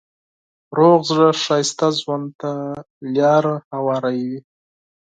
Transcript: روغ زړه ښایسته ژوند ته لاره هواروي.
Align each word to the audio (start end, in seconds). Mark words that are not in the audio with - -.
روغ 0.77 0.99
زړه 1.11 1.27
ښایسته 1.43 1.87
ژوند 1.99 2.27
ته 2.41 2.51
لاره 3.15 3.55
هواروي. 3.73 4.37